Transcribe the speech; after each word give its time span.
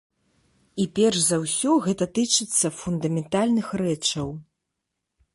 І 0.83 0.85
перш 0.99 1.19
за 1.25 1.37
ўсё 1.43 1.71
гэта 1.87 2.07
тычыцца 2.17 2.71
фундаментальных 2.79 3.67
рэчаў. 3.83 4.33